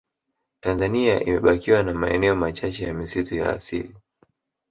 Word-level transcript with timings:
tanzania 0.61 1.23
imebakiwa 1.25 1.83
na 1.83 1.93
maeneo 1.93 2.35
machache 2.35 2.83
ya 2.83 2.93
misitu 2.93 3.35
ya 3.35 3.53
asili 3.53 3.95